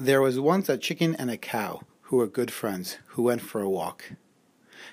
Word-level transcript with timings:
There 0.00 0.22
was 0.22 0.38
once 0.38 0.68
a 0.68 0.78
chicken 0.78 1.16
and 1.16 1.28
a 1.28 1.36
cow 1.36 1.80
who 2.02 2.18
were 2.18 2.28
good 2.28 2.52
friends 2.52 2.98
who 3.06 3.24
went 3.24 3.40
for 3.40 3.60
a 3.60 3.68
walk. 3.68 4.12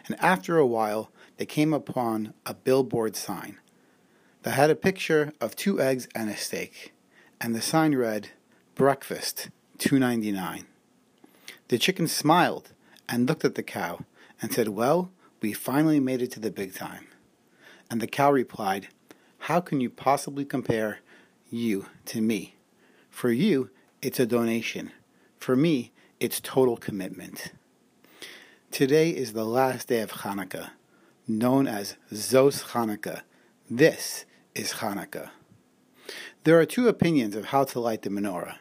And 0.08 0.20
after 0.20 0.58
a 0.58 0.66
while, 0.66 1.12
they 1.38 1.46
came 1.46 1.75
upon 1.75 2.33
a 2.44 2.55
billboard 2.55 3.15
sign 3.15 3.60
that 4.41 4.55
had 4.55 4.71
a 4.71 4.76
picture 4.76 5.31
of 5.39 5.55
two 5.55 5.79
eggs 5.79 6.07
and 6.15 6.28
a 6.28 6.36
steak, 6.36 6.91
and 7.39 7.54
the 7.54 7.62
sign 7.62 7.94
read, 7.94 8.29
Breakfast, 8.73 9.52
two 9.78 9.99
ninety 9.99 10.31
nine. 10.31 10.65
The 11.67 11.78
chicken 11.78 12.08
smiled 12.08 12.72
and 13.08 13.29
looked 13.29 13.46
at 13.46 13.53
the 13.53 13.62
cow 13.62 14.06
and 14.42 14.51
said, 14.51 14.69
Well, 14.69 15.12
we 15.40 15.53
finally 15.53 15.99
made 15.99 16.23
it 16.23 16.31
to 16.31 16.40
the 16.40 16.49
big 16.49 16.73
time. 16.73 17.05
And 17.91 18.02
the 18.02 18.08
cow 18.08 18.31
replied, 18.31 18.88
How 19.38 19.59
can 19.59 19.81
you 19.81 19.91
possibly 19.91 20.45
compare 20.45 21.02
you 21.52 21.85
to 22.05 22.22
me? 22.22 22.55
For 23.12 23.30
you, 23.30 23.70
it's 24.05 24.20
a 24.20 24.26
donation. 24.27 24.91
For 25.40 25.55
me, 25.55 25.91
it's 26.20 26.40
total 26.40 26.77
commitment. 26.77 27.54
Today 28.70 29.09
is 29.09 29.34
the 29.34 29.45
last 29.45 29.88
day 29.88 30.02
of 30.02 30.12
Hanukkah, 30.12 30.70
known 31.28 31.66
as 31.66 31.95
Zos 32.14 32.66
Hanukkah. 32.66 33.22
This 33.68 34.26
is 34.54 34.73
Hanukkah. 34.73 35.31
There 36.44 36.59
are 36.59 36.68
two 36.68 36.88
opinions 36.88 37.36
of 37.36 37.45
how 37.45 37.64
to 37.64 37.80
light 37.80 38.04
the 38.04 38.12
menorah. 38.12 38.58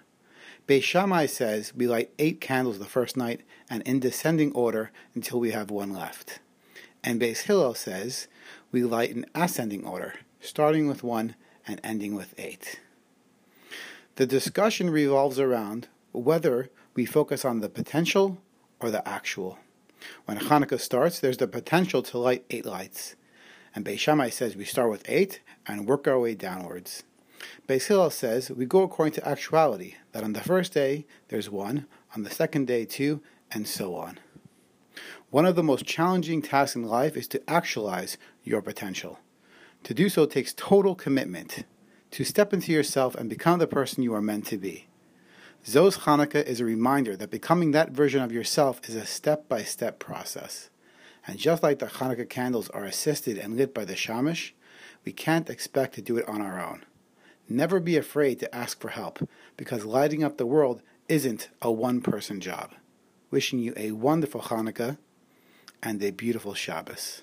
Beis 0.66 0.82
Shammai 0.82 1.26
says 1.26 1.74
we 1.76 1.86
light 1.86 2.08
eight 2.18 2.40
candles 2.40 2.78
the 2.78 2.86
first 2.86 3.14
night 3.14 3.42
and 3.68 3.82
in 3.82 4.00
descending 4.00 4.50
order 4.52 4.92
until 5.14 5.40
we 5.40 5.50
have 5.50 5.70
one 5.70 5.92
left. 5.92 6.38
And 7.02 7.20
Beis 7.20 7.42
Hillel 7.42 7.74
says 7.74 8.28
we 8.72 8.82
light 8.82 9.10
in 9.10 9.26
ascending 9.34 9.84
order, 9.84 10.14
starting 10.40 10.88
with 10.88 11.02
one 11.02 11.34
and 11.66 11.82
ending 11.84 12.14
with 12.14 12.34
eight. 12.38 12.80
The 14.16 14.26
discussion 14.26 14.90
revolves 14.90 15.40
around 15.40 15.88
whether 16.12 16.70
we 16.94 17.04
focus 17.04 17.44
on 17.44 17.58
the 17.58 17.68
potential 17.68 18.38
or 18.78 18.92
the 18.92 19.06
actual. 19.08 19.58
When 20.24 20.38
Hanukkah 20.38 20.78
starts, 20.78 21.18
there's 21.18 21.38
the 21.38 21.48
potential 21.48 22.00
to 22.02 22.18
light 22.18 22.44
eight 22.48 22.64
lights. 22.64 23.16
And 23.74 23.84
Beis 23.84 23.98
Shammai 23.98 24.28
says 24.28 24.54
we 24.54 24.64
start 24.64 24.88
with 24.88 25.02
eight 25.08 25.40
and 25.66 25.88
work 25.88 26.06
our 26.06 26.20
way 26.20 26.36
downwards. 26.36 27.02
Beis 27.68 27.88
Hillel 27.88 28.10
says 28.10 28.52
we 28.52 28.66
go 28.66 28.82
according 28.82 29.14
to 29.14 29.28
actuality, 29.28 29.96
that 30.12 30.22
on 30.22 30.32
the 30.32 30.40
first 30.40 30.72
day 30.72 31.06
there's 31.26 31.50
one, 31.50 31.86
on 32.14 32.22
the 32.22 32.30
second 32.30 32.68
day 32.68 32.84
two, 32.84 33.20
and 33.50 33.66
so 33.66 33.96
on. 33.96 34.20
One 35.30 35.44
of 35.44 35.56
the 35.56 35.64
most 35.64 35.86
challenging 35.86 36.40
tasks 36.40 36.76
in 36.76 36.84
life 36.84 37.16
is 37.16 37.26
to 37.28 37.42
actualize 37.50 38.16
your 38.44 38.62
potential. 38.62 39.18
To 39.82 39.92
do 39.92 40.08
so 40.08 40.24
takes 40.24 40.54
total 40.54 40.94
commitment, 40.94 41.64
to 42.14 42.22
step 42.22 42.52
into 42.52 42.70
yourself 42.70 43.16
and 43.16 43.28
become 43.28 43.58
the 43.58 43.66
person 43.66 44.04
you 44.04 44.14
are 44.14 44.22
meant 44.22 44.46
to 44.46 44.56
be. 44.56 44.86
Zos 45.66 45.98
Hanukkah 45.98 46.44
is 46.44 46.60
a 46.60 46.64
reminder 46.64 47.16
that 47.16 47.32
becoming 47.32 47.72
that 47.72 47.90
version 47.90 48.22
of 48.22 48.30
yourself 48.30 48.80
is 48.88 48.94
a 48.94 49.04
step 49.04 49.48
by 49.48 49.64
step 49.64 49.98
process. 49.98 50.70
And 51.26 51.40
just 51.40 51.64
like 51.64 51.80
the 51.80 51.86
Hanukkah 51.86 52.28
candles 52.28 52.70
are 52.70 52.84
assisted 52.84 53.36
and 53.36 53.56
lit 53.56 53.74
by 53.74 53.84
the 53.84 53.94
Shamish, 53.94 54.52
we 55.04 55.10
can't 55.10 55.50
expect 55.50 55.96
to 55.96 56.02
do 56.02 56.16
it 56.16 56.28
on 56.28 56.40
our 56.40 56.64
own. 56.64 56.84
Never 57.48 57.80
be 57.80 57.96
afraid 57.96 58.38
to 58.38 58.54
ask 58.54 58.80
for 58.80 58.90
help, 58.90 59.28
because 59.56 59.84
lighting 59.84 60.22
up 60.22 60.38
the 60.38 60.46
world 60.46 60.82
isn't 61.08 61.48
a 61.62 61.72
one 61.72 62.00
person 62.00 62.40
job. 62.40 62.70
Wishing 63.32 63.58
you 63.58 63.74
a 63.76 63.90
wonderful 63.90 64.42
Hanukkah 64.42 64.98
and 65.82 66.00
a 66.00 66.12
beautiful 66.12 66.54
Shabbos. 66.54 67.22